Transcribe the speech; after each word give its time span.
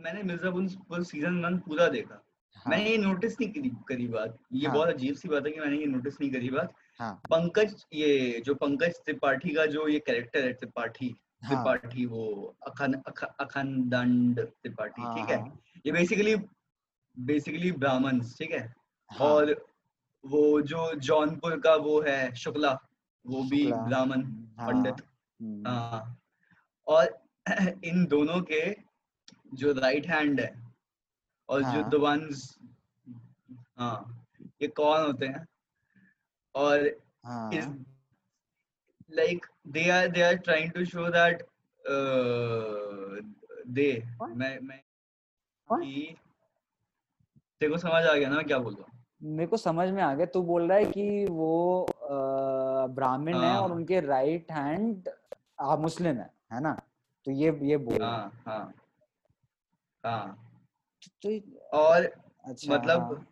मैंने 0.00 0.22
Mirzapur 0.22 1.02
season 1.04 1.44
one 1.44 1.58
पूरा 1.58 1.86
देखा। 1.88 2.22
हाँ, 2.56 2.70
मैंने 2.70 2.90
ये 2.90 2.96
नोटिस 2.98 3.40
नहीं 3.40 3.50
करी 3.52 3.70
करी 3.88 4.06
बात। 4.08 4.38
ये 4.52 4.66
हाँ। 4.66 4.74
बहुत 4.74 4.88
अजीब 4.88 5.14
सी 5.14 5.28
बात 5.28 5.46
है 5.46 5.52
कि 5.52 5.60
मैंने 5.60 5.76
ये 5.78 5.86
नोटिस 5.86 6.20
नहीं 6.20 6.30
करी 6.32 6.48
बात। 6.50 6.72
हाँ। 7.00 7.14
पंकज 7.30 7.84
ये 7.94 8.42
जो 8.46 8.54
पंकज 8.54 8.96
त्रिपाठी 9.04 9.54
का 9.54 9.66
जो 9.66 9.86
ये 9.88 9.98
कैरेक्टर 10.06 10.44
है 10.44 10.52
त्रिपाठी 10.52 11.08
त्रिपाठी 11.48 12.02
हाँ 12.04 12.10
वो 12.10 12.54
अखन 12.66 12.92
अख, 12.92 13.22
अखंडंड 13.40 14.40
त्रिपाठी 14.40 15.02
हाँ 15.02 15.14
ठीक 15.16 15.30
है? 15.30 15.40
हाँ। 15.40 15.58
ये 15.86 15.92
बेसिकली 15.92 16.36
बेसिकली 17.16 17.72
ब्राह्मण 17.72 18.20
ठीक 18.38 18.52
है? 18.52 18.74
हाँ। 19.10 19.28
और 19.28 19.54
वो 20.24 20.60
जो 20.62 20.92
जौनपुर 20.94 21.58
का 21.60 21.74
वो 21.76 22.00
है 22.00 22.34
शुक्ला 22.34 22.78
वो 23.24 23.42
भी 23.50 23.64
ब्राह्मण 23.72 24.22
हाँ, 24.58 24.66
पंडित। 24.68 25.02
हम्म, 25.40 25.66
हाँ। 25.66 26.16
और 26.86 27.18
इन 27.84 28.04
दोनों 28.06 28.40
के 28.42 28.60
जो 29.54 29.72
राइट 29.72 30.06
हैंड 30.06 30.40
है 30.40 30.62
और 31.48 31.62
हाँ. 31.62 31.74
जो 31.74 31.80
हाँ। 31.80 31.90
द 31.90 31.94
वंस 31.94 32.58
हाँ 33.78 34.26
ये 34.62 34.68
कौन 34.68 35.06
होते 35.06 35.26
हैं 35.26 35.46
और 36.54 37.00
हाँ 37.24 37.50
are 39.12 40.08
they 40.08 40.22
are 40.22 40.38
trying 40.38 40.70
to 40.70 40.84
show 40.84 41.10
that 41.10 41.42
uh, 41.90 43.20
they 43.74 44.02
What? 44.18 44.36
मैं 44.36 44.58
मैं? 44.60 44.80
तेरे 47.60 47.68
को 47.68 47.78
समझ 47.78 48.06
आ 48.06 48.14
गया 48.14 48.28
ना 48.28 48.36
मैं 48.36 48.44
क्या 48.44 48.58
बोल 48.58 48.74
रहा 48.74 48.82
हूँ 48.82 48.98
मेरे 49.22 49.46
को 49.46 49.56
समझ 49.56 49.88
में 49.88 50.02
आ 50.02 50.14
गया 50.14 50.26
तू 50.26 50.42
बोल 50.42 50.68
रहा 50.68 50.78
है 50.78 50.84
कि 50.84 51.26
वो 51.26 51.86
ब्राह्मण 52.88 53.34
है 53.34 53.40
और 53.40 53.68
हाँ। 53.68 53.76
उनके 53.76 54.00
राइट 54.00 54.52
हैंड 54.52 55.08
मुस्लिम 55.62 56.16
है 56.16 56.30
है 56.52 56.60
ना 56.60 56.80
तो 57.24 57.30
ये 57.30 57.58
ये 57.62 57.76
बोल 57.76 57.94
रहा 57.94 58.30
है। 58.48 58.79
हाँ। 60.04 60.46
तो 61.22 61.40
और 61.78 62.04
अच्छा 62.44 62.74
मतलब 62.74 63.26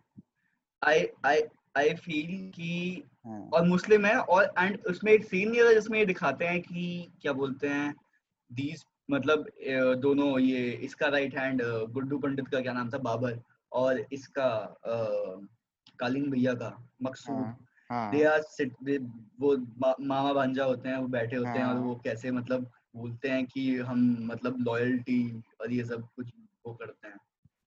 आई 0.83 1.07
आई 1.27 1.41
आई 1.77 1.95
फील 1.95 2.51
कि 2.51 3.03
हाँ, 3.27 3.41
और 3.53 3.67
मुस्लिम 3.67 4.07
है 4.07 4.19
और 4.19 4.53
एंड 4.59 4.79
उसमें 4.87 5.13
एक 5.13 5.25
सीन 5.25 5.51
नहीं 5.51 5.61
होता 5.61 5.73
जिसमें 5.73 5.99
ये 5.99 6.05
दिखाते 6.07 6.45
हैं 6.45 6.61
कि 6.63 7.13
क्या 7.23 7.33
बोलते 7.33 7.69
हैं 7.69 7.95
दीज 8.53 8.85
मतलब 9.11 9.47
दोनों 10.01 10.39
ये 10.39 10.71
इसका 10.71 11.07
राइट 11.07 11.39
हैंड 11.39 11.63
गुड्डू 11.93 12.19
पंडित 12.19 12.49
का 12.49 12.61
क्या 12.61 12.73
नाम 12.73 12.91
था 12.91 12.99
बाबर 12.99 13.41
और 13.73 14.07
इसका 14.13 14.49
कालीन 15.99 16.31
भैया 16.31 16.55
का 16.55 16.89
मकसूद। 17.03 17.37
हाँ, 17.37 17.59
हाँ, 17.91 18.11
दे 18.11 18.23
आर 18.25 18.43
सिट 18.43 18.75
वो 19.41 19.57
मामा 20.01 20.33
भांजा 20.33 20.65
होते 20.65 20.89
हैं 20.89 20.97
वो 20.97 21.09
बैठे 21.09 21.37
होते 21.37 21.59
हैं 21.59 21.65
और 21.65 21.75
हाँ। 21.75 21.83
वो 21.83 21.95
कैसे 22.05 22.31
मतलब 22.31 22.71
बोलते 22.97 23.29
हैं 23.29 23.47
कि 23.47 23.77
हम 23.79 24.19
मतलब 24.21 24.57
लॉयल्टी 24.61 25.43
और 25.61 25.73
ये 25.73 25.85
सब 25.85 26.09
कुछ 26.17 26.33
वो 26.69 26.75
करते 26.75 27.09
हैं 27.09 27.17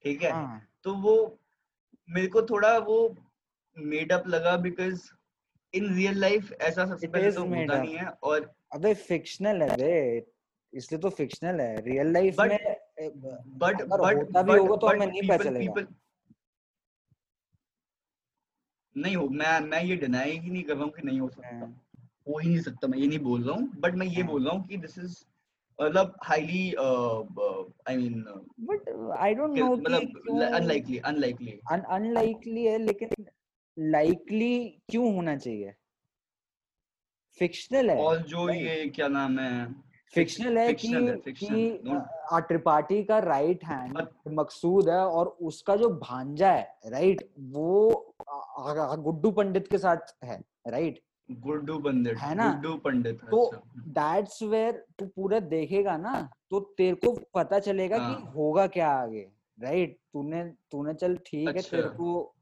ठीक 0.06 0.24
है? 0.24 0.32
हाँ, 0.32 0.62
तो 0.84 0.94
वो 0.96 1.16
मेरे 2.10 2.28
को 2.28 2.42
थोड़ा 2.42 2.78
वो 2.90 2.98
मेड 3.78 4.12
अप 4.12 4.28
लगा 4.28 4.56
बिकॉज़ 4.58 5.10
इन 5.74 5.94
रियल 5.96 6.20
लाइफ 6.20 6.52
ऐसा 6.62 6.84
is 6.84 7.36
तो 7.36 7.44
होता 7.46 7.74
up. 7.74 7.82
नहीं 7.82 7.96
है 7.96 8.08
और 8.24 8.52
अबे 8.74 8.94
फिक्शनल 8.94 9.62
है 9.62 9.76
बे। 9.78 9.94
इसलिए 10.74 11.00
तो 11.02 11.10
फिक्शनल 11.10 11.60
है। 11.62 11.82
रियल 11.82 12.12
लाइफ 12.14 12.40
में 12.40 12.58
बट 13.58 13.82
बट 13.84 14.00
होता 14.02 14.42
भी 14.42 14.58
होगा 14.58 14.76
तो 14.76 14.88
हमें 14.88 15.06
नहीं 15.06 15.28
पता 15.30 15.44
चलेगा। 15.44 15.86
नहीं 18.96 19.16
हो 19.16 19.28
मैं 19.30 19.60
मैं 19.62 19.84
ये 19.84 19.96
डिनाई 19.96 20.32
ही 20.32 20.50
नहीं 20.50 20.64
कर 20.64 20.76
रहा 20.76 20.84
हूँ 20.84 20.92
कि 20.92 21.02
नहीं 21.02 21.20
हो 21.20 21.30
सकता। 21.30 21.56
हाँ, 21.56 21.82
हो 22.28 22.38
ही 22.40 22.50
नहीं 22.50 22.62
सकता 22.62 22.88
मैं 22.88 22.98
ये 22.98 23.08
नहीं 23.08 23.20
बोल 23.20 23.44
रहा 23.44 23.56
हूँ 23.56 23.68
बट 23.80 23.96
मैं 23.96 24.08
ये 24.08 24.22
हाँ। 24.22 24.28
बोल 24.28 24.46
रहा 24.48 24.56
हूँ 24.56 24.68
कि 24.68 24.78
दिस 24.78 24.98
इज़ 25.00 25.18
मतलब 25.82 26.16
highly 26.24 26.64
I 27.90 27.98
mean 27.98 28.24
but 28.60 28.90
I 29.18 29.34
don't 29.36 29.58
know 29.58 29.76
कि 29.76 29.82
मतलब 29.82 30.52
अनलाइकली 30.54 30.98
अनलाइकली 30.98 31.60
अनलाइकली 31.72 32.66
है 32.66 32.78
लेकिन 32.78 33.26
लाइकली 33.80 34.80
क्यों 34.90 35.14
होना 35.16 35.36
चाहिए? 35.38 35.74
फिक्शनल 37.40 37.90
है 37.90 37.97
और 37.97 38.18
जो 38.18 38.46
नहीं। 38.47 38.64
ये 38.64 38.90
क्या 38.90 39.08
नाम 39.08 39.40
है? 39.40 39.74
फिक्शनल 40.14 40.58
है 40.58 40.74
कि 40.74 40.88
fictional 40.88 41.19
fictional 41.28 42.02
कि 42.31 42.42
त्रिपाठी 42.48 43.03
का 43.03 43.19
राइट 43.19 43.63
हैंड 43.66 44.08
मकसूद 44.30 44.90
है 44.90 44.96
और 44.96 45.28
उसका 45.42 45.75
जो 45.75 45.90
भांजा 45.90 46.52
है 46.52 46.92
राइट 46.92 47.30
वो 47.40 48.16
गुड्डू 49.03 49.31
पंडित 49.31 49.68
के 49.68 49.78
साथ 49.78 50.13
है 50.24 50.40
राइट 50.68 51.00
गुड्डू 51.40 51.80
पंडित 51.80 52.18
है 52.18 52.36
ना? 52.36 52.52
गुड्डू 52.52 52.75
पंडित 52.78 53.22
तो 53.22 53.46
अच्छा 53.46 53.62
दैट्स 53.88 54.44
वेयर 54.44 54.86
तू 55.00 55.06
पूरा 55.06 55.40
देखेगा 55.40 55.97
ना 55.97 56.30
तो 56.50 56.59
तेरे 56.59 56.96
को 56.96 57.19
पता 57.34 57.59
चलेगा 57.59 57.97
कि 57.97 58.14
हाँ। 58.14 58.31
होगा 58.36 58.68
क्या 58.68 58.90
आगे 58.92 59.31
राइट 59.62 60.00
तूने 60.14 60.44
तूने 60.72 60.94
चल 60.94 61.18
ठीक 61.18 61.56
है 61.56 61.62
तेरे 61.62 61.84
अच्छा। 61.84 61.96
को 61.96 62.36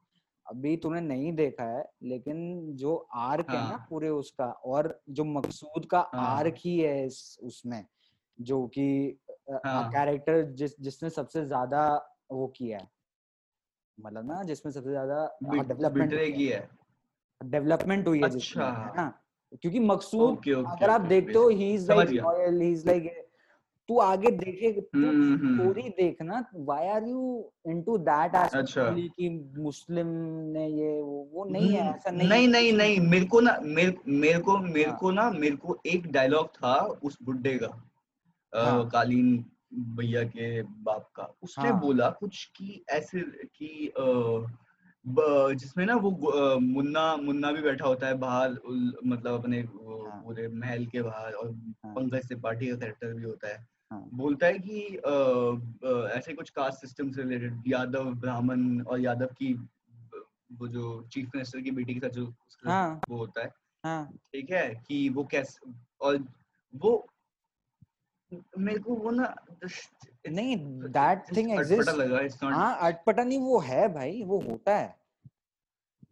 अभी 0.49 0.77
तूने 0.77 1.01
नहीं 1.01 1.33
देखा 1.33 1.63
है 1.63 1.89
लेकिन 2.03 2.75
जो 2.75 2.95
आर्क 3.13 3.49
है 3.49 3.61
ना 3.61 3.75
हाँ। 3.75 3.87
पूरे 3.89 4.09
उसका 4.09 4.45
और 4.45 5.01
जो 5.09 5.23
मकसूद 5.23 5.85
का 5.85 5.99
हाँ। 5.99 6.37
आर्क 6.37 6.55
ही 6.57 6.77
है 6.79 7.05
इस 7.05 7.39
उसमें 7.43 7.85
जो 8.41 8.67
कि 8.67 9.19
हाँ। 9.65 9.89
कैरेक्टर 9.91 10.41
जिस 10.41 10.81
जिसने 10.81 11.09
सबसे 11.09 11.45
ज़्यादा 11.45 12.13
वो 12.31 12.47
किया 12.47 12.77
है 12.77 12.89
मतलब 13.99 14.25
ना 14.25 14.43
जिसमें 14.43 14.71
सबसे 14.73 14.89
ज़्यादा 14.89 15.37
डेवलपमेंट 15.43 16.35
की 16.37 16.47
है 16.47 16.78
डेवलपमेंट 17.41 18.07
हुई 18.07 18.19
है 18.19 18.25
अच्छा। 18.25 18.65
है 18.65 18.95
ना 18.97 19.13
क्योंकि 19.61 19.79
मकसूद 19.79 20.29
ओके 20.29 20.53
ओके 20.53 20.71
अगर 20.71 20.89
आप 20.89 21.01
ओके, 21.01 21.09
देखते 21.09 21.33
हो 21.33 21.47
he 21.49 21.73
is 21.73 21.91
like 21.91 22.09
royal 22.19 22.61
he 22.61 22.71
is 22.71 22.85
like 22.87 23.25
तू 23.89 23.97
आगे 23.99 24.31
देखे 24.31 24.67
हम्म, 24.95 25.09
हम्म, 25.09 25.55
स्टोरी 25.55 25.89
देखना 25.89 26.43
why 26.55 26.87
are 26.87 27.03
you 27.03 27.51
into 27.67 27.97
that. 27.97 28.35
Aspect 28.35 29.15
कि 29.17 29.29
मुस्लिम 29.57 30.07
ने 30.53 30.67
ये 30.67 31.01
वो, 31.01 31.29
वो 31.33 31.45
नहीं 31.45 31.69
है 31.69 31.89
ऐसा 31.89 32.11
नहीं 32.11 32.27
नहीं 32.29 32.47
नहीं 32.47 32.73
नहीं 32.73 32.99
मेरे 32.99 33.25
को 33.25 33.39
ना 33.41 33.57
मेरे 33.63 33.95
मेरे 34.07 34.39
को 34.39 34.57
मेरे 34.57 34.89
हाँ। 34.89 34.97
को 34.97 35.11
ना 35.11 35.29
मेरे 35.31 35.55
को 35.55 35.77
एक 35.85 36.11
डायलॉग 36.11 36.47
था 36.47 36.75
उस 37.03 37.17
बुड्ढे 37.23 37.57
का 37.63 37.71
हाँ। 38.53 38.89
कालीन 38.89 39.45
भैया 39.73 40.23
के 40.23 40.61
बाप 40.63 41.09
का 41.15 41.23
उसने 41.43 41.69
हाँ। 41.69 41.79
बोला 41.81 42.09
कुछ 42.09 42.45
कि 42.55 42.83
ऐसे 42.89 43.21
कि 43.55 43.91
जिसमें 45.09 45.85
ना 45.85 45.95
वो 45.95 46.59
मुन्ना 46.59 47.15
मुन्ना 47.17 47.51
भी 47.51 47.61
बैठा 47.61 47.85
होता 47.85 48.07
है 48.07 48.17
बाहर 48.17 48.51
मतलब 49.05 49.33
अपने 49.33 49.61
वो 49.61 50.07
हाँ। 50.09 50.21
पूरे 50.23 50.47
महल 50.47 50.85
के 50.85 51.01
बाहर 51.01 51.33
और 51.33 51.51
हाँ। 51.51 51.93
पंकज 51.93 52.27
त्रिपाठी 52.27 52.67
का 52.67 52.75
कैरेक्टर 52.75 53.13
भी 53.13 53.23
होता 53.23 53.47
है 53.47 53.67
हाँ। 53.91 54.09
बोलता 54.13 54.47
है 54.47 54.59
कि 54.59 54.81
ऐसे 56.17 56.33
कुछ 56.33 56.49
कास्ट 56.49 56.81
सिस्टम 56.81 57.11
से 57.11 57.21
रिलेटेड 57.21 57.61
यादव 57.67 58.13
ब्राह्मण 58.15 58.81
और 58.81 58.99
यादव 58.99 59.25
की 59.25 59.53
वो 60.51 60.67
जो 60.67 61.01
चीफ 61.13 61.29
मिनिस्टर 61.35 61.61
की 61.61 61.71
बेटी 61.71 61.93
के 61.93 61.99
साथ 61.99 62.09
जो 62.09 62.33
हाँ। 62.65 63.01
वो 63.09 63.17
होता 63.17 63.41
है 63.41 63.51
हाँ 63.83 64.05
ठीक 64.33 64.51
है 64.51 64.83
कि 64.87 65.09
वो 65.09 65.23
कैसे 65.23 65.71
और 66.01 66.23
वो 66.75 67.07
मेरे 68.57 68.79
को 68.79 68.95
वो 68.95 69.11
ना 69.11 69.33
नहीं 70.29 70.57
दैट 70.89 71.37
थिंग 71.37 71.51
एग्जिस्ट 71.51 71.89
लगा 71.89 72.49
हाँ 72.49 72.77
अटपटा 72.81 73.23
नहीं 73.23 73.39
वो 73.39 73.59
है 73.59 73.93
भाई 73.93 74.23
वो 74.23 74.39
होता 74.39 74.77
है 74.77 74.98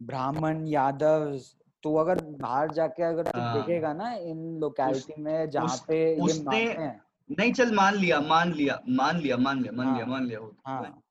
ब्राह्मण 0.00 0.66
यादव 0.66 1.38
तो 1.82 1.94
अगर 1.94 2.20
बाहर 2.24 2.70
जाके 2.72 3.02
अगर 3.02 3.22
तू 3.22 3.40
हाँ। 3.40 3.54
देखेगा 3.54 3.92
ना 3.92 4.12
इन 4.12 4.58
लोकेलिटी 4.60 5.22
में 5.22 5.50
जहाँ 5.50 5.76
पे 5.88 5.98
ये 6.12 6.16
मानते 6.16 6.56
हैं। 6.56 7.00
नहीं 7.30 7.52
चल 7.52 7.74
मान 7.74 7.94
लिया 7.94 8.20
मान 8.20 8.52
लिया 8.52 8.80
मान 8.88 9.18
लिया 9.18 9.36
मान 9.36 9.60
लिया 9.62 9.72
मान 9.72 9.86
हाँ, 9.86 9.94
लिया 9.94 10.06
मान 10.06 10.26
लिया 10.26 10.38
हो 10.38 10.54
हाँ। 10.66 11.02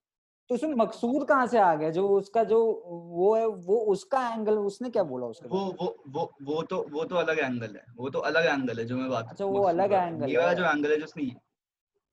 तो 0.50 0.56
उसमें 0.56 0.74
मकसूद 0.76 1.28
कहाँ 1.28 1.48
से 1.48 1.58
आ 1.60 1.74
गया? 1.76 1.90
जो 1.90 2.08
उसका 2.08 2.44
जो 2.44 2.60
वो 3.14 3.36
है 3.36 3.46
वो 3.48 3.78
उसका 3.94 4.28
एंगल 4.34 4.58
उसने 4.58 4.90
क्या 4.90 5.04
बोला 5.04 5.28
उसके 5.28 5.50
वो 5.50 5.60
वो 5.82 5.96
वो 6.10 6.32
वो 6.44 6.62
तो 6.64 6.86
वो 6.92 7.04
तो 7.04 7.16
अलग 7.16 7.40
एंगल 7.40 7.76
है 7.76 7.84
वो 7.98 8.10
तो 8.10 8.20
अलग 8.20 8.46
एंगल 8.46 8.80
है 8.80 8.86
जो 8.86 8.98
मैं 8.98 9.10
बात 9.10 9.30
अच्छा, 9.32 9.46
वो 9.46 9.64
अलग 9.64 9.92
angle 9.92 10.30
ये 10.30 10.38
वाला 10.38 10.54
जो 10.54 10.66
एंगल 10.66 10.92
है 10.92 10.98
जो 10.98 11.06
उसने 11.06 11.32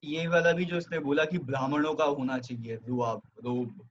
ये 0.03 0.27
वाला 0.27 0.51
भी 0.51 0.65
जो 0.65 0.77
उसने 0.77 0.99
बोला 0.99 1.25
कि 1.25 1.37
ब्राह्मणों 1.37 1.93
का 1.93 2.03
होना 2.03 2.37
चाहिए 2.39 2.79
रुआब 2.87 3.21
रोब 3.45 3.87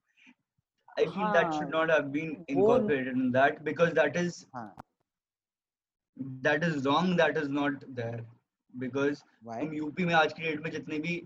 आई 0.98 1.04
फील 1.04 1.32
दैट 1.32 1.44
हाँ, 1.44 1.52
शुड 1.52 1.74
नॉट 1.74 1.90
हैव 1.90 2.02
बीन 2.16 2.30
वो- 2.30 2.56
incorporated 2.56 3.12
in 3.14 3.30
that 3.36 3.62
because 3.68 3.94
that 4.00 4.16
is 4.22 4.44
हाँ। 4.54 4.74
that 6.42 6.64
is 6.68 6.74
wrong 6.86 7.08
that 7.16 7.38
is 7.42 7.48
not 7.58 7.86
there 8.00 8.20
because? 8.74 9.22
तुम 9.60 9.72
यूपी 9.74 10.04
में 10.04 10.14
आज 10.14 10.32
की 10.32 10.42
डेट 10.42 10.62
में 10.62 10.70
जितने 10.70 10.98
भी 10.98 11.22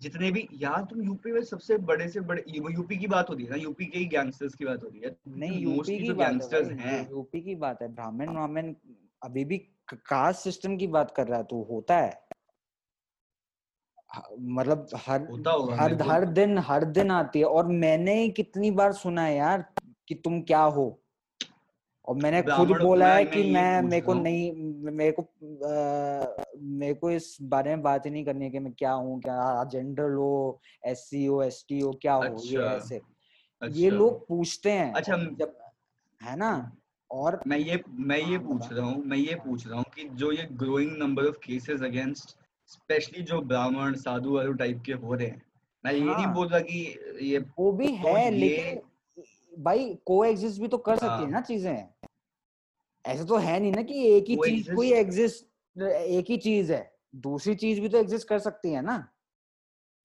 जितने 0.00 0.30
भी 0.32 0.46
यार 0.52 0.84
तुम 0.84 1.02
यूपी 1.02 1.32
में 1.32 1.42
सबसे 1.44 1.76
बड़े 1.78 2.08
से 2.08 2.20
बड़े 2.20 2.44
यूपी 2.48 2.96
की 2.96 3.06
बात 3.06 3.30
होती 3.30 3.44
है 3.44 3.50
ना 3.50 3.56
यूपी 3.56 3.86
के 3.86 3.98
ही 3.98 4.04
गैंगस्टर्स 4.06 4.54
की 4.54 4.64
बात 4.64 4.82
होती 4.84 4.98
है। 4.98 5.16
नहीं 5.28 5.58
यूपी 5.58 5.98
की 5.98 6.12
बात 6.12 6.26
है 6.26 6.30
गैंगस्टर्स 6.30 6.70
हैं। 6.70 7.10
यूपी 7.10 7.40
की 7.40 7.54
बात 7.54 7.82
है 7.82 7.88
ब्राह्मण 7.94 8.32
ब्राह्मण 8.32 8.74
अभी 9.22 9.44
भी 9.44 9.58
कास्ट 9.92 10.40
सिस्टम 10.40 10.76
की 10.76 10.86
बात 10.86 11.10
कर 11.16 11.26
रहा 11.26 11.38
है 11.38 11.44
तू 11.44 11.62
होता 11.62 11.96
है 11.98 12.10
ह- 12.10 12.29
मतलब 14.40 14.86
हर 14.96 15.26
हर 15.80 16.02
हर 16.02 16.24
दिन 16.24 16.58
हर 16.58 16.84
दिन 16.84 17.10
आती 17.10 17.38
है 17.38 17.44
और 17.44 17.66
मैंने 17.66 18.28
कितनी 18.28 18.70
बार 18.70 18.92
सुना 18.92 19.22
है 19.22 19.36
यार 19.36 19.64
कि 20.08 20.14
तुम 20.14 20.42
क्या 20.42 20.62
हो? 20.62 20.96
और 22.04 22.16
मैंने 22.16 22.42
खुद 22.42 22.68
बोला 22.68 23.14
है 23.14 23.24
कि 23.24 23.42
मैं 23.52 23.82
मेरे 23.82 24.00
को 24.00 24.14
नहीं 24.14 24.52
मेरे 24.92 25.12
को 25.20 25.28
मेरे 26.62 26.94
को 26.94 27.10
इस 27.10 27.38
बारे 27.42 27.70
में 27.70 27.82
बात 27.82 28.06
ही 28.06 28.10
नहीं 28.10 28.24
करनी 28.24 28.44
है 28.44 28.50
कि 28.50 28.58
मैं 28.58 28.72
क्या 28.72 28.92
हूँ 28.92 29.20
क्या 29.20 29.64
जेंडर 29.64 30.10
हो 30.10 30.60
एस 30.86 30.98
सी 30.98 31.24
हो 31.24 31.42
एस 31.42 31.64
टी 31.68 31.80
हो 31.80 31.92
क्या 32.02 32.14
हो 32.14 32.42
ये 32.44 32.56
अच्छा 32.56 32.76
ऐसे 32.76 32.94
ये 32.94 33.86
अच्छा। 33.86 33.98
लोग 33.98 34.28
पूछते 34.28 34.72
हैं 34.72 34.92
अच्छा 34.92 35.16
जब 35.16 35.56
है 36.22 36.36
ना? 36.36 36.76
और 37.10 37.40
मैं 37.46 37.58
ये 37.58 37.82
मैं 37.90 38.18
ये 38.18 38.36
हाँ, 38.36 38.48
पूछ 38.48 38.72
रहा 38.72 38.86
हूँ 38.86 39.04
मैं 39.04 39.18
ये। 39.18 39.34
पूछ 39.34 39.66
रहा 39.66 39.76
हूँ 39.76 39.84
कि 39.94 40.08
जो 40.08 40.32
ये 40.32 40.48
growing 40.52 40.96
number 40.98 41.24
of 41.24 41.36
cases 41.36 41.82
against 41.82 42.36
specially 42.70 43.22
जो 43.22 43.40
ब्राह्मण 43.40 43.94
साधु 43.94 44.34
वाले 44.34 44.52
टाइप 44.54 44.82
के 44.86 44.92
हो 44.92 45.14
रहे 45.14 45.26
हैं। 45.26 45.42
मैं 45.84 45.92
ये 45.92 46.00
नहीं 46.00 46.14
हाँ। 46.14 46.34
बोल 46.34 46.48
रहा 46.48 46.60
कि 46.60 46.98
ये 47.22 47.38
वो 47.38 47.72
भी 47.72 47.88
तो 47.88 48.08
है 48.08 48.30
लेकिन 48.30 48.80
भाई 49.58 49.98
को 50.06 50.22
भी 50.60 50.68
तो 50.68 50.78
कर 50.78 50.96
सकती 50.96 51.06
है 51.06 51.18
हाँ। 51.18 51.30
ना 51.30 51.40
चीज़ें। 51.40 51.88
ऐसे 53.06 53.24
तो 53.24 53.36
है 53.36 53.60
नहीं 53.60 53.72
ना 53.72 53.82
कि 53.82 54.06
एक 54.06 54.24
ही 54.28 54.36
चीज़ 54.36 54.74
कोई 54.74 54.92
एग्जिस्ट 54.92 55.46
एक 55.82 56.30
ही 56.30 56.36
चीज़ 56.36 56.72
है। 56.72 56.94
दूसरी 57.16 57.54
चीज़ 57.54 57.80
भी 57.80 57.88
तो 57.88 57.98
एग्जिस्ट 57.98 58.28
कर 58.28 58.38
सकती 58.38 58.72
है 58.72 58.82
ना। 58.82 59.08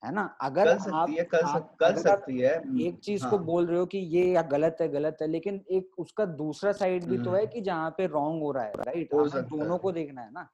है 0.05 0.11
ना? 0.13 0.37
अगर 0.41 0.65
कर 0.65 0.71
आप 0.71 0.79
सकती 0.79 1.15
है 1.15 1.23
कर 1.23 1.41
आप 1.41 1.57
सक, 1.57 1.75
कर 1.79 1.85
अगर 1.85 2.01
सकती 2.01 2.39
है 2.39 2.53
एक 2.87 2.99
चीज़ 2.99 3.21
हाँ, 3.21 3.31
को 3.31 3.37
बोल 3.37 3.65
रहे 3.65 3.79
हो 3.79 3.85
कि 3.85 3.97
ये 3.97 4.25
या 4.25 4.41
गलत 4.41 4.77
है 4.81 4.89
गलत 4.89 5.17
है 5.21 5.27
लेकिन 5.27 5.65
एक 5.71 5.91
उसका 5.97 6.25
दूसरा 6.25 6.71
साइड 6.71 7.05
भी 7.05 7.17
तो 7.17 7.31
है 7.31 7.41
हम्म। 7.41 7.51
कि 7.51 7.61
जहाँ 7.61 7.89
पे 7.91 8.07
रॉन्ग 8.07 8.41
हो 8.43 8.51
रहा 8.51 8.63
है 8.63 8.71
राइट 8.77 9.13
हो 9.13 9.27
दोनों 9.27 9.77
को 9.77 9.91
देखना 9.91 10.21
है 10.21 10.31
ना। 10.31 10.49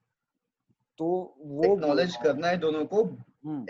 तो 1.01 1.35
वो 1.39 1.75
हूँ 1.75 2.15
करना 2.23 2.47
है 2.47 2.57
दोनों 2.57 2.85
को। 2.85 3.03
हम्म, 3.45 3.65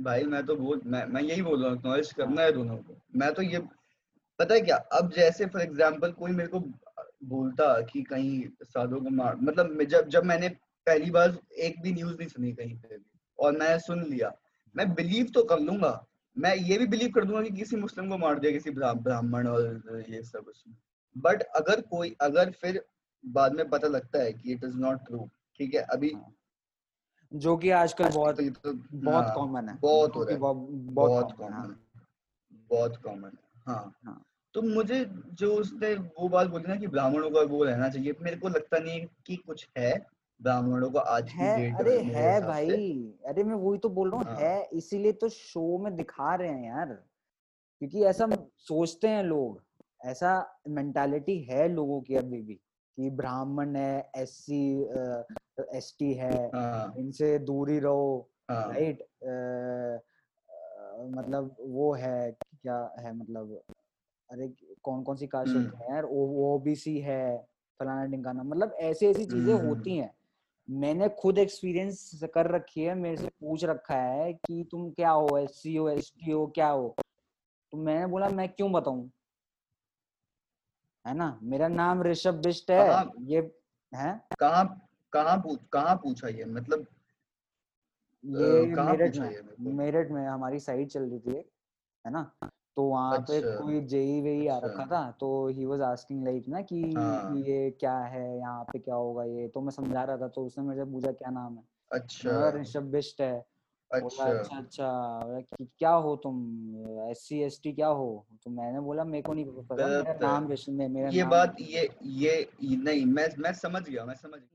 भाई 0.00 0.24
मैं 0.24 0.46
तो 0.46 0.56
बोल 0.56 0.80
मैं 0.86 1.04
मैं 1.06 1.22
यही 1.22 1.42
बोल 1.42 1.62
रहा 1.62 1.72
हूँ 1.72 1.80
नॉलेज 1.84 2.12
करना 2.12 2.42
हाँ 2.42 2.52
दोनों 2.52 2.76
को। 2.76 2.96
मैं 3.16 3.32
तो 3.34 3.42
ये 3.42 3.58
पता 4.38 4.54
है 4.54 4.60
क्या 4.60 4.76
अब 4.76 5.12
जैसे 5.12 5.46
फॉर 5.46 5.62
एग्जांपल 5.62 6.12
कोई 6.12 6.32
मेरे 6.32 6.48
को 6.48 6.60
बोलता 7.24 7.80
कि 7.80 8.02
कहीं 8.02 8.48
साधु 8.62 8.96
को 8.96 9.10
मार 9.10 9.36
मतलब 9.36 9.82
जब 9.82 10.08
जब 10.08 10.24
मैंने 10.24 10.48
पहली 10.86 11.10
बार 11.10 11.38
एक 11.58 11.82
भी 11.82 11.92
न्यूज़ 11.92 12.16
नहीं 12.18 12.28
सुनी 12.28 12.52
कहीं 12.52 12.76
पे 12.76 12.96
भी 12.96 13.04
और 13.38 13.58
मैं 13.58 13.78
सुन 13.78 14.02
लिया 14.04 14.32
मैं 14.76 14.94
बिलीव 14.94 15.26
तो 15.34 15.42
कर 15.42 15.58
लूँगा 15.58 16.06
मैं 16.38 16.54
ये 16.56 16.78
भी 16.78 16.86
बिलीव 16.86 17.10
कर 17.10 17.24
दूँगा 17.24 17.42
कि 17.42 17.50
किसी 17.50 17.76
मुस्लिम 17.76 18.08
को 18.08 18.18
मार 18.18 18.38
दिया 18.38 18.52
किसी 18.52 18.70
ब्राह्मण 18.70 19.46
और 19.46 20.04
ये 20.08 20.22
सब 20.22 20.44
उसमें। 20.48 20.76
बट 21.16 21.42
अगर 21.42 21.80
कोई 21.80 22.16
अगर 22.20 22.50
फिर 22.50 22.84
बाद 23.26 23.52
में 23.52 23.68
पता 23.68 23.88
लगता 23.88 24.22
है 24.22 24.32
कि 24.32 24.52
इट 24.52 24.64
इज़ 24.64 24.76
नॉट 24.76 25.06
ट्रू 25.06 25.30
ठीक 25.58 25.74
है 25.74 25.80
अभी 25.80 26.12
हाँ। 26.14 26.34
जो 27.34 27.56
कि 27.56 27.70
आजकल 27.70 28.08
बहुत 28.08 28.40
तो 28.40 28.50
तो 28.50 28.72
बहुत 28.94 29.24
हाँ, 29.24 29.34
कॉमन 29.34 29.68
है। 29.68 29.78
बहुत 29.78 30.16
हो 30.16 30.22
रहा 30.22 30.34
है। 30.34 30.38
बहुत 30.94 31.40
है, 31.40 31.52
हाँ। 31.52 31.62
कॉमन 31.62 31.76
बहुत 32.70 32.96
कॉमन 32.96 33.28
है। 33.28 33.62
हाँ। 33.66 33.94
हाँ। 34.04 34.24
तो 34.54 34.62
मुझे 34.62 35.04
जो 35.32 35.54
उसने 35.54 35.94
वो 35.94 36.28
बात 36.28 36.46
बोली 36.48 36.64
ना 36.68 36.76
कि 36.76 36.86
ब्राह्मणों 36.86 37.30
का 37.30 37.40
वो 37.40 37.64
रहना 37.64 37.88
चाहिए 37.88 38.14
मेरे 38.20 38.36
को 38.36 38.48
लगता 38.48 38.78
नहीं 38.78 39.06
कि 39.26 39.36
कुछ 39.36 39.68
है 39.78 40.06
ब्राह्मणों 40.42 40.90
को 40.90 40.98
आज 40.98 41.28
है 41.28 41.74
अरे 41.74 41.98
है 42.00 42.46
भाई। 42.46 43.14
अरे 43.26 43.44
मैं 43.44 43.54
वही 43.54 43.78
तो 43.78 43.88
बोल 43.88 44.10
रहा 44.10 44.20
हूँ 44.20 44.26
हाँ। 44.26 44.36
है। 44.36 44.68
इसीलिए 44.72 45.12
तो 45.12 45.28
शो 45.28 45.78
में 45.78 45.96
दिखा 45.96 46.34
रहे 46.34 46.48
हैं 46.48 46.66
यार। 46.66 46.86
क्योंकि 47.78 48.04
ऐसा 48.04 48.26
सोचते 48.58 49.08
हैं 49.08 49.22
लोग। 49.24 49.62
ऐसा 50.04 50.60
मेंटालिटी 50.68 51.38
है 51.42 51.68
लोगों 51.68 52.00
की 52.00 52.14
अभी 52.14 52.42
भी 52.42 52.54
कि 52.96 53.10
ब्राह्मण 53.10 53.76
है 53.76 54.10
एस 54.16 54.30
सी 54.30 54.84
एस 55.60 55.94
टी 55.98 56.12
है 56.14 56.50
हाँ। 56.54 56.94
इनसे 56.98 57.38
दूरी 57.38 57.78
रहो 57.78 58.30
हाँ। 58.50 58.68
राइट? 58.68 59.02
मतलब 61.16 61.56
वो 61.60 61.92
है 61.94 62.30
क्या 62.32 62.94
है 62.98 63.14
मतलब 63.16 63.60
अरे 64.30 64.48
कौन 64.82 65.02
कौन 65.02 65.16
सी 65.16 65.26
कास्ट 65.26 65.48
हम्म। 65.48 65.64
होती 65.64 65.84
है 65.84 65.90
यार? 65.90 66.04
ओबीसी 66.04 66.98
है 67.00 67.46
फलाना 67.80 68.04
ढिमकाना 68.06 68.42
मतलब 68.42 68.76
ऐसी 68.80 69.06
ऐसी 69.06 69.24
चीज़ें 69.24 69.54
हम्म। 69.54 69.66
होती 69.66 69.96
हैं। 69.96 70.14
मैंने 70.70 71.08
खुद 71.08 71.38
एक्सपीरियंस 71.38 72.20
कर 72.24 72.50
रखी 72.50 72.82
है 72.82 72.94
मेरे 72.94 73.16
से 73.16 73.28
पूछ 73.28 73.64
रखा 73.64 73.94
है 73.94 74.32
कि 74.32 74.68
तुम 74.70 74.90
क्या 74.90 75.10
हो 75.10 75.38
एस 75.38 75.62
सी 75.62 75.74
हो 75.76 75.88
एस 75.88 76.12
टी 76.24 76.30
हो 76.30 76.46
क्या 76.46 76.68
हो? 76.68 76.94
तो 77.72 77.76
मैंने 77.76 78.06
बोला 78.06 78.28
मैं 78.28 78.48
क्यों 78.48 78.72
बताऊँ? 78.72 79.10
है 81.06 81.14
ना? 81.14 81.38
मेरा 81.42 81.68
नाम 81.68 82.02
ऋषभ 82.02 82.34
बिष्ट 82.34 82.70
है। 82.70 83.04
ये 83.22 83.40
है? 83.92 84.20
कहाँ 84.38 84.83
कहाँ 85.14 85.36
पूछ 85.38 85.60
कहाँ 85.72 85.96
पूछा 85.96 86.28
ये? 86.28 86.44
मतलब 86.44 86.86
ये 88.24 88.74
कहाँ 88.74 88.96
मेरठ 88.96 89.16
में 89.16 89.74
मेरठ 89.74 90.10
में 90.10 90.26
हमारी 90.26 90.58
साइड 90.58 90.88
चल 90.88 91.02
रही 91.02 91.18
थी 91.18 91.36
है 92.06 92.12
ना? 92.12 92.32
तो 92.76 92.82
वहाँ 92.82 93.18
पे 93.18 93.36
अच्छा। 93.36 93.56
कोई 93.56 93.80
जेई 93.80 94.20
वेई 94.20 94.46
आ 94.46 94.56
अच्छा। 94.56 94.66
रखा 94.66 94.86
था 94.86 95.10
तो 95.10 95.48
ही 95.48 95.66
वाज 95.66 95.80
आस्किंग 95.80 96.24
लाइक 96.24 96.48
ना 96.48 96.60
कि 96.60 96.94
हाँ। 96.96 97.36
ये 97.36 97.70
क्या 97.70 97.98
है 97.98 98.38
यहाँ 98.38 98.64
पे 98.64 98.78
क्या 98.78 98.94
होगा 98.94 99.24
ये? 99.24 99.48
तो 99.48 99.60
मैं 99.60 99.70
समझा 99.70 100.04
रहा 100.04 100.16
था 100.16 100.28
तो 100.28 100.46
उसने 100.46 100.74
से 100.74 100.84
पूछा 100.84 101.12
क्या 101.12 101.30
नाम 101.30 101.56
है? 101.56 101.62
अच्छा। 101.92 102.50
ऋषभ 102.50 102.82
बिष्ट 102.82 103.20
है। 103.20 103.44
अच्छा। 103.90 104.24
अच्छा 104.24 104.56
अच्छा। 104.58 105.22
कि 105.40 105.64
क्या 105.78 105.90
हो 105.90 106.16
तुम? 106.16 106.36
एस 107.10 107.18
सी 107.28 107.40
एस 107.42 107.60
टी 107.62 107.72
क्या 107.72 107.86
हो? 107.86 108.26
तो 108.44 108.50
मैंने 108.50 108.80
बोला 108.80 109.04
मेरे 109.04 109.22
को 109.22 109.34
नहीं 109.34 109.44
पता 109.46 109.86
मेरा 109.86 110.18
नाम 110.22 110.48
ऋषभ 110.48 110.72
मे- 110.72 110.90
मेरा 110.90 111.08
ये 111.08 111.22
नाम 111.22 111.30
बात 111.30 111.56
ये 111.60 111.88
ये 112.02 112.48
नहीं 112.62 113.06
मैं 113.06 113.28
मैं 113.38 113.52
समझ 113.52 113.88
गया 113.88 114.04
मैं 114.04 114.14
समझ 114.14 114.40
गया। 114.40 114.53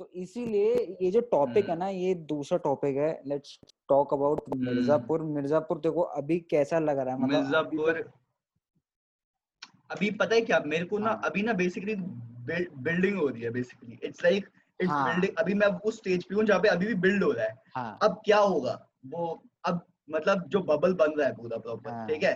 तो 0.00 0.08
इसीलिए 0.14 0.96
ये 1.02 1.10
जो 1.10 1.20
टॉपिक 1.32 1.64
है 1.64 1.70
हम्म। 1.70 1.78
ना 1.78 1.88
ये 1.88 2.14
दूसरा 2.30 2.58
टॉपिक 2.58 2.96
है। 2.96 3.10
Let's 3.26 3.58
talk 3.88 4.12
about 4.14 4.42
Mirzapur 4.56 5.22
Mirzapur 5.22 5.78
देखो 5.80 6.00
अभी 6.20 6.38
कैसा 6.50 6.78
लग 6.78 6.98
रहा 6.98 7.14
है? 7.14 7.20
मतलब 7.20 7.42
मिर्जापुर 7.42 7.98
अभी 9.90 10.10
पता 10.10 10.34
है 10.34 10.40
क्या? 10.40 10.60
मेरे 10.66 10.84
को 10.84 10.98
ना 10.98 11.10
हाँ। 11.10 11.20
अभी 11.24 11.42
ना 11.42 11.52
बेसिकली 11.52 11.94
बिल्डिंग 11.96 13.18
हो 13.18 13.26
रही 13.28 13.42
है 13.42 13.50
basically 13.50 13.98
it's 14.02 14.22
like 14.24 14.48
it's 14.80 14.92
building 14.92 15.36
अभी 15.38 15.54
मैं 15.54 15.66
उस 15.80 15.96
स्टेज 15.98 16.24
पे 16.24 16.34
हूँ 16.34 16.44
जहाँ 16.44 16.60
पे 16.60 16.68
अभी 16.68 16.86
भी 16.86 16.94
बिल्ड 17.00 17.24
हो 17.24 17.30
रहा 17.32 17.44
है। 17.44 17.54
हाँ। 17.76 17.98
अब 18.02 18.20
क्या 18.24 18.38
होगा? 18.38 18.78
वो 19.06 19.42
अब 19.64 19.84
मतलब 20.10 20.48
जो 20.48 20.60
बबल 20.62 20.94
बन 20.94 21.12
रहा 21.18 21.26
है 21.28 21.34
पूरा 21.36 21.58
प्रॉपर 21.58 21.90
हाँ। 21.90 22.06
ठीक 22.08 22.22
है? 22.22 22.34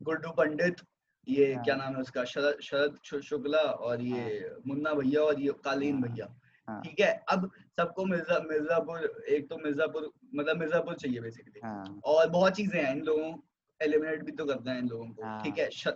गुड्डू 0.00 0.30
पंडित 0.38 0.80
ये 1.26 1.52
हाँ। 1.54 1.64
क्या 1.64 1.76
नाम 1.76 1.94
है 1.94 2.00
उसका? 2.00 2.24
शरद 2.24 2.60
शरद 2.62 3.20
शुक्ला 3.22 3.58
और 3.60 4.02
ये 4.02 4.50
मुन्ना 4.66 4.92
भैया 4.94 5.20
और 5.22 5.40
ये 5.40 5.52
कालीन 5.64 6.02
भैया। 6.02 6.26
ठीक 6.68 7.00
है 7.00 7.12
अब 7.28 7.50
सबको 7.76 8.04
मिर्ज़ा 8.04 8.38
मिर्जापुर 8.38 9.24
एक 9.28 9.48
तो 9.48 9.56
मिर्जापुर 9.56 10.10
मतलब 10.34 10.56
मिर्जापुर 10.56 10.94
चाहिए 10.94 11.20
बेसिकली 11.20 11.60
हाँ। 11.64 12.00
और 12.04 12.28
बहुत 12.30 12.52
चीज़ें 12.52 12.82
हैं 12.84 12.92
इन 12.96 13.02
लोगों 13.02 13.32
एलिमिनेट 13.80 14.24
भी 14.24 14.32
तो 14.32 14.44
करना 14.46 14.72
है 14.72 14.78
इन 14.78 14.88
लोगों 14.88 15.06
को 15.06 15.22
ठीक 15.42 15.58
हाँ 15.58 15.64
है 15.64 15.70
श... 15.70 15.88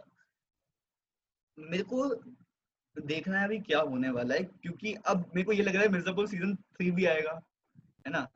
मेरे 1.59 1.83
को 1.83 2.09
देखना 3.01 3.39
है 3.39 3.45
अभी 3.45 3.59
क्या 3.59 3.81
होने 3.81 4.11
वाला 4.11 4.35
है 4.35 4.43
क्योंकि 4.43 4.95
अब 5.07 5.25
मेरे 5.35 5.45
को 5.45 5.53
ये 5.53 5.63
लग 5.63 5.75
रहा 5.75 5.83
है 5.83 5.89
मिर्जापुर 5.89 6.27
सीज़न 6.29 6.55
थ्री 6.55 6.91
भी 6.91 7.05
आएगा 7.07 7.41
है 8.07 8.13
ना? 8.13 8.27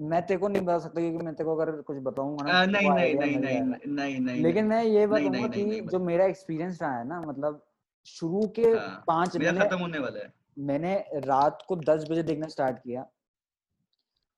मैं 0.00 0.26
तेरे 0.26 0.40
को 0.40 0.48
नहीं 0.48 0.62
बता 0.62 0.78
सकता 0.78 1.00
क्योंकि 1.00 1.24
मैं 1.24 1.34
तेरे 1.34 1.44
को 1.44 1.56
अगर 1.56 1.80
कुछ 1.82 1.96
बताऊँगा 1.96 2.52
ना 2.52 2.64
नहीं 2.66 2.90
नहीं 2.90 3.14
नहीं 3.14 3.38
नहीं 3.38 3.60
नहीं 3.86 4.20
नहीं 4.20 4.42
लेकिन 4.42 4.66
मैं 4.66 4.82
ये 4.84 5.06
बताऊँगा 5.06 5.46
कि 5.48 5.80
जो 5.80 5.98
मेरा 5.98 6.24
एक्सपीरियंस 6.24 6.82
रहा 6.82 6.98
है 6.98 7.08
ना 7.08 7.20
मतलब 7.20 7.64
शुरू 8.06 8.46
के 8.56 8.62
हाँ 8.62 9.04
पाँच 9.06 9.36
मेरा 9.36 9.52
मैंने 9.52 9.64
खत्म 9.64 9.78
होने 9.78 9.98
वाला 9.98 10.18
है। 10.18 10.32
मैंने 10.58 10.94
रात 11.14 11.64
को 11.68 11.76
दस 11.76 12.04
बजे 12.10 12.22
देखना 12.22 12.48
स्टार्ट 12.48 12.78
किया 12.78 13.06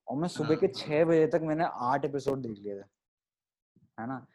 और 0.09 0.17
मैं 0.17 0.29
सुबह 0.29 0.55
के 0.55 0.67
हाँ। 0.67 0.73
हाँ 0.77 0.87
छह 0.87 1.05
बजे 1.05 1.27
तक 1.27 1.41
मैंने 1.43 1.65
आठ 1.73 2.05
एपिसोड 2.05 2.39
देख 2.39 2.59
लिए 2.59 2.75
थे 2.75 2.85
है 4.01 4.07
ना? 4.07 4.27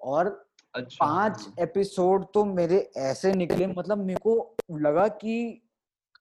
और 0.00 0.50
अच्छा। 0.74 1.06
पाँच 1.06 1.40
हाँ 1.46 1.54
एपिसोड 1.58 2.24
तो 2.34 2.44
मेरे 2.44 2.78
ऐसे 2.96 3.32
निकले 3.32 3.66
मतलब 3.66 3.98
मेरे 3.98 4.20
को 4.22 4.56
लगा 4.70 5.08
कि 5.08 5.62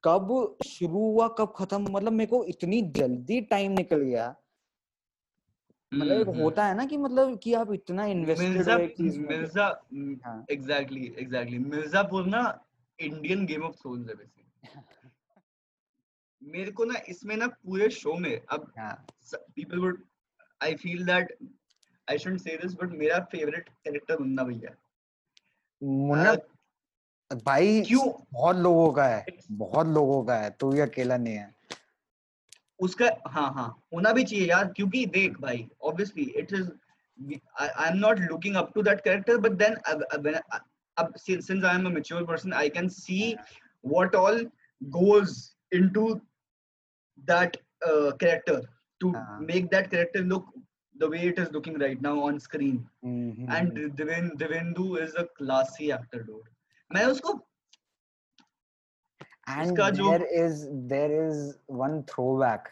कब 0.04 0.58
शुरू 0.68 1.00
हुआ 1.00 1.28
कब 1.28 1.54
खत्म 1.56 1.88
मतलब 1.92 2.12
मेरे 2.12 2.30
को 2.30 2.44
इतनी 2.44 2.82
जल्दी 2.82 3.42
टाइम 3.42 3.72
निकल 3.72 4.02
गया। 4.02 4.36
मतलब 5.94 6.12
हम्म 6.12 6.22
एक 6.22 6.28
हम्म। 6.28 6.42
होता 6.42 6.66
है 6.66 6.76
ना 6.76 6.86
कि 6.86 6.98
मतलब 6.98 7.40
कि 7.40 7.54
आप 7.54 7.74
इतना 7.74 8.06
इन्वेस्टेड 8.06 8.70
हो 8.70 8.78
एक 8.80 8.98
चीज़ 8.98 9.20
में 9.20 9.28
मिर्ज़ा 9.30 9.66
हाँ। 10.26 10.46
एग्जैक्टली 10.52 11.16
एग्जैक्टली 11.20 11.60
मिर्जापुर 11.60 12.26
ना 12.26 12.42
इंडियन 13.00 13.46
गेम 13.46 13.64
ऑफ़ 13.64 13.76
थ्रोन्स 13.76 14.10
है 14.10 14.16
बेसिकली 14.16 14.64
मेरे 16.46 16.72
को 16.72 16.86
ना 16.86 17.00
इसमें 17.10 17.36
ना 17.38 17.48
पूरे 17.48 17.90
शो 17.90 18.14
में 18.14 18.42
अब 18.52 18.72
people 19.34 19.80
would 19.80 20.02
I 20.64 20.76
feel 20.82 21.06
that 21.06 21.38
I 22.08 22.18
shouldn't 22.18 22.42
say 22.42 22.58
this 22.58 22.74
but 22.82 22.92
मेरा 22.98 23.20
फेवरेट 23.32 23.70
कैरेक्टर 23.70 24.20
मुन्ना 24.20 24.44
भैया। 24.44 24.76
मुन्ना? 25.82 26.34
भाई 27.46 27.82
क्यों? 27.88 28.06
बहुत 28.34 28.56
लोगों 28.56 28.92
का 28.94 29.06
है 29.08 29.26
बहुत 29.52 29.88
लोगों 29.88 30.24
का 30.26 30.36
है 30.36 30.50
तू 30.60 30.72
ही 30.72 30.80
अकेला 30.80 31.18
नहीं 31.18 31.36
है। 31.36 31.54
उसका 32.80 33.10
हाँ 33.28 33.52
हाँ 33.54 33.68
होना 33.94 34.12
भी 34.14 34.24
चाहिए 34.24 34.48
यार 34.50 34.72
क्योंकि 34.76 35.06
देख 35.18 35.40
भाई 35.42 35.68
obviously 35.84 36.24
it 36.40 36.54
is 36.54 36.70
I 37.62 37.90
am 37.90 37.98
not 37.98 38.20
looking 38.20 38.56
up 38.56 38.72
to 38.76 38.82
that 38.84 39.04
character 39.04 39.38
but 39.38 39.52
then 39.64 39.76
अब 40.98 41.14
since 41.18 41.64
I 41.66 41.72
am 41.78 41.88
a 41.88 41.90
mature 41.90 42.24
person 42.28 42.54
I 42.54 42.68
can 42.70 42.90
see 42.90 43.36
what 43.94 44.14
all 44.16 44.38
goes 44.82 45.34
into 45.72 46.04
that 47.18 47.58
uh, 47.88 48.12
character 48.14 48.62
to 49.02 49.12
हाँ। 49.14 49.40
make 49.42 49.70
that 49.72 49.90
character 49.92 50.22
look 50.22 50.46
the 50.96 51.10
way 51.10 51.28
it 51.28 51.40
is 51.40 51.52
looking 51.52 51.78
right 51.80 52.02
now 52.02 52.20
on 52.22 52.40
screen 52.40 52.86
hmm, 53.06 53.48
and 53.50 53.72
hmm, 53.72 53.96
Deven, 53.96 54.32
Devendu 54.38 55.02
is 55.02 55.16
a 55.16 55.26
classy 55.38 55.92
actor 55.92 56.24
dude 56.24 56.50
मैं 56.92 57.06
उसको 57.06 57.40
and 59.48 59.78
there 59.78 60.26
is 60.44 60.68
there 60.88 61.28
is 61.28 61.58
one 61.68 62.04
throwback 62.04 62.72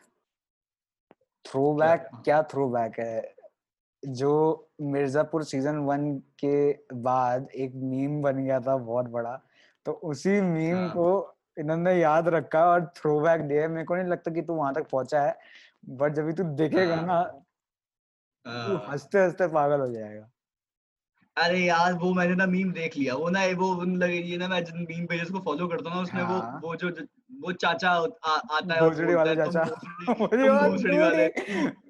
throwback 1.46 2.10
क्या 2.10 2.22
क्या 2.24 2.50
throwback 2.50 3.00
है 3.00 3.34
जो 4.04 4.70
Mirzapur 4.82 5.44
season 5.44 5.78
one 5.86 6.14
के 6.44 6.72
बाद 6.94 7.48
एक 7.56 7.76
meme 7.76 8.22
बन 8.22 8.44
गया 8.44 8.60
था 8.60 8.76
बहुत 8.78 9.06
बड़ा 9.10 9.36
तो 9.86 9.92
उसी 9.92 10.42
मीम 10.42 10.76
हाँ 10.76 10.90
को 10.90 11.36
इन्होंने 11.58 11.94
याद 11.96 12.28
रखा 12.28 12.66
और 12.66 12.86
थ्रोबैक 12.98 13.42
दिया 13.42 13.68
मेरे 13.68 13.86
को 13.86 13.96
नहीं 13.96 14.08
लगता 14.08 14.32
कि 14.32 14.42
तू 14.42 14.54
वहाँ 14.54 14.74
तक 14.74 14.88
पहुँचा 14.92 15.22
है 15.22 15.36
बट 15.90 16.14
जब 16.14 16.32
तू 16.32 16.44
देखेगा 16.44 17.02
ना 17.02 17.22
तू 18.46 18.76
हाँ। 18.76 18.86
हँसते 18.90 19.20
हँसते 19.20 19.48
पागल 19.48 19.80
हो 19.80 19.92
जाएगा। 19.92 20.30
अरे 21.38 21.60
यार 21.60 21.94
वो 21.94 22.14
मैंने 22.14 22.36
ना 22.36 22.46
मीम 22.46 22.72
देख 22.72 22.98
लिया। 22.98 23.14
वो 23.16 23.30
ना 23.30 23.40
वो 23.58 23.68
उन 23.76 23.96
लगे 23.98 24.14
ये 24.14 24.38
ना 24.38 24.48
मैं 24.48 24.64
जिन 24.66 24.86
मीम 24.90 25.06
पेजेस 25.06 25.30
को 25.30 25.40
फॉलो 25.40 25.68
करता 25.68 25.90
हूँ 25.90 25.98
ना 25.98 26.04
उसमें 26.04 26.22
वो 26.24 26.40
हाँ। 26.40 26.60
वो 26.64 26.76
जो 26.76 26.90
वो 27.42 27.52
चाचा 27.52 27.90
आ, 27.90 28.36
आता 28.58 28.74
है 28.74 28.82
भोसड़ी 28.82 29.14
वाला 29.16 29.36
चाचा। 29.36 29.64
भोसड़ी 30.10 30.98
वाले। 30.98 31.28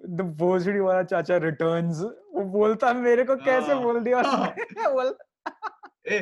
द 0.08 0.22
भोसड़ी 0.40 0.80
वाला 0.80 1.04
चाचा 1.04 1.38
रिटर्न्स 1.38 2.02
वो 2.34 2.44
बोलता 2.52 2.94
मेरे 2.94 3.24
को 3.24 3.36
कैसे 3.36 3.72
हाँ 3.74 3.82
बोल 3.84 4.00
दिया 4.04 4.22
बोल 4.92 5.16
ए 6.08 6.20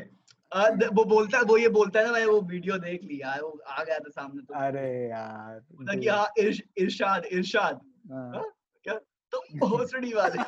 आ, 0.53 0.67
वो 0.67 1.03
बोलता 1.05 1.37
है 1.37 1.43
वो 1.43 1.57
ये 1.57 1.69
बोलता 1.69 1.99
है 1.99 2.05
ना 2.05 2.11
मैं 2.11 2.25
वो 2.25 2.41
वीडियो 2.41 2.77
देख 2.77 3.03
लिया 3.03 3.35
वो 3.41 3.61
आ 3.67 3.83
गया 3.83 3.99
था 3.99 4.09
सामने 4.09 4.43
तो। 4.43 4.53
अरे 4.53 5.09
यार 5.09 5.59
बोला 5.59 5.93
कि 5.99 6.07
हाँ 6.07 6.27
इर्श, 6.39 6.61
इरशाद 6.77 7.25
इरशाद। 7.25 7.79
हाँ। 8.11 8.31
हाँ 8.33 8.43
क्या? 8.83 8.93
तुम 9.33 9.59
भोसड़ी 9.59 10.13
वाले। 10.13 10.41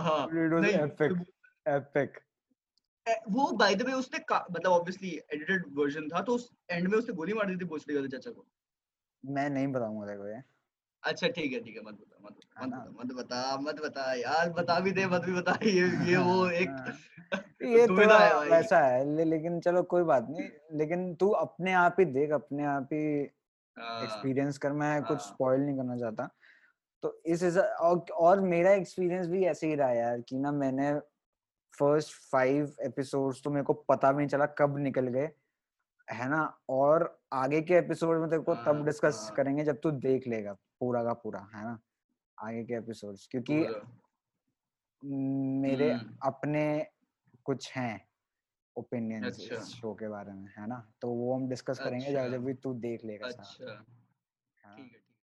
हाँ 0.00 0.26
नहीं 0.32 0.78
तो 0.88 1.14
वो 3.30 3.50
बाय 3.52 3.74
द 3.74 3.82
वे 3.82 3.92
उसने 3.92 4.18
मतलब 4.18 4.70
ऑब्वियसली 4.72 5.08
एडिटेड 5.34 5.64
वर्जन 5.72 6.08
था 6.08 6.20
तो 6.22 6.34
उस 6.34 6.50
एंड 6.70 6.88
में 6.88 6.98
उसने 6.98 7.14
गोली 7.14 7.32
मार 7.32 7.46
दी 7.46 7.56
थी 7.56 7.64
भोसड़ी 7.68 7.94
वाले 7.94 8.08
चाचा 8.08 8.30
को। 8.30 8.46
मैं 9.24 9.48
नहीं 9.50 9.66
बताऊँगा 9.72 10.06
तेरे 10.06 10.18
को 10.18 10.28
ये। 10.28 10.42
अच्छा 11.04 11.28
ठीक 11.28 11.52
है 11.52 11.60
ठीक 11.60 11.76
है 11.76 11.82
मत 11.82 11.94
बता 11.94 12.26
मत 12.26 12.34
बता 12.60 12.92
मत 13.00 13.12
बता 13.12 13.56
मत 13.60 13.80
बता 13.80 14.14
यार 14.14 14.50
बता 14.50 14.80
भी 14.80 14.90
दे 14.90 15.06
मत 15.06 15.24
भी 15.24 15.32
बता 15.32 15.58
ये 15.62 16.10
ये 16.10 16.16
वो 16.16 16.48
एक 16.48 16.68
हाँ, 16.68 16.94
ये 17.62 17.86
दुविधा 17.86 18.04
थोड़ा 18.04 18.18
है 18.18 18.50
वैसा 18.50 18.78
है 18.78 19.16
ले, 19.16 19.24
लेकिन 19.24 19.60
चलो 19.60 19.82
कोई 19.82 20.02
बात 20.02 20.26
नहीं 20.30 20.78
लेकिन 20.78 21.14
तू 21.14 21.28
अपने 21.28 21.72
आप 21.72 21.96
ही 21.98 22.04
देख 22.04 22.30
अपने 22.30 22.64
आप 22.64 22.88
ही 22.92 23.30
हाँ 23.78 24.02
एक्सपीरियंस 24.02 24.58
कर 24.58 24.72
मैं 24.72 25.02
कुछ 25.02 25.18
हाँ। 25.18 25.28
स्पॉइल 25.28 25.60
नहीं 25.60 25.76
करना 25.76 25.96
चाहता। 25.96 26.28
तो 27.02 27.22
इस 27.26 27.56
और, 27.58 28.04
और 28.12 28.40
मेरा 28.40 28.72
एक्सपीरियंस 28.72 29.26
भी 29.26 29.44
ऐसे 29.44 29.66
ही 29.66 29.74
रहा 29.74 29.90
यार 29.90 30.20
कि 30.20 30.38
ना 30.38 30.52
मैंने 30.52 31.00
फ़र्स्ट 31.78 32.12
फाइव 32.32 32.74
एपिसोड्स 32.80 33.42
तो 33.44 33.50
मेरे 33.50 33.64
को 33.64 33.72
पता 33.72 34.12
भी 34.12 34.16
नहीं 34.16 34.28
चला 34.28 34.46
कब 34.46 34.78
निकल 34.78 35.06
गए 35.06 35.28
है 36.10 36.28
ना? 36.28 36.58
और 36.68 37.20
आगे 37.32 37.60
के 37.60 37.74
एपिसोड 37.74 38.20
में 38.20 38.30
तेरे 38.30 38.42
को 38.42 38.54
तब 38.54 38.68
हाँ 38.68 38.84
डिस्कस 38.84 39.20
हाँ। 39.22 39.34
करेंगे 39.36 39.64
जब 39.64 39.80
तू 39.80 39.90
देख 39.90 40.28
लेगा। 40.28 40.56
पूरा 40.80 41.02
का 41.04 41.12
पूरा 41.12 41.40
है 41.54 41.64
ना? 41.64 41.78
आगे 42.38 42.64
के 42.64 42.74
एपिसोड्स 42.74 43.26
क्योंकि 43.30 43.54
मेरे 45.04 45.92
हम्म। 45.92 46.16
अपने 46.22 46.86
कुछ 47.44 47.72
हैं 47.76 48.08
ओपिनियंस 48.76 49.24
अच्छा। 49.24 49.60
शो 49.64 49.94
के 49.94 50.08
बारे 50.08 50.32
में 50.32 50.52
है 50.58 50.66
ना? 50.66 50.92
तो 51.00 51.10
वो 51.10 51.34
हम 51.34 51.48
डिस्कस 51.48 51.78
अच्छा। 51.78 51.84
करेंगे 51.84 52.30
जब 52.30 52.44
भी 52.44 52.54
तू 52.54 52.74
देख 52.74 53.04
लेगा 53.04 53.26
अच्छा। 53.26 53.84